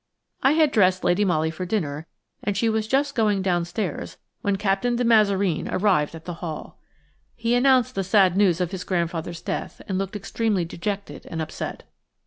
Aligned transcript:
I 0.41 0.53
had 0.53 0.71
dressed 0.71 1.03
Lady 1.03 1.23
Molly 1.23 1.51
for 1.51 1.63
dinner, 1.63 2.07
and 2.43 2.57
she 2.57 2.67
was 2.67 2.87
just 2.87 3.13
going 3.13 3.43
downstairs 3.43 4.17
when 4.41 4.55
Captain 4.55 4.95
de 4.95 5.03
Mazareen 5.03 5.69
arrived 5.71 6.15
at 6.15 6.25
the 6.25 6.33
Hall. 6.41 6.79
He 7.35 7.53
announced 7.53 7.93
the 7.93 8.03
sad 8.03 8.35
news 8.35 8.59
of 8.59 8.71
his 8.71 8.83
grandfather's 8.83 9.43
death 9.43 9.79
and 9.87 9.99
looked 9.99 10.15
extremely 10.15 10.65
dejected 10.65 11.27
and 11.29 11.39
upset. 11.39 11.83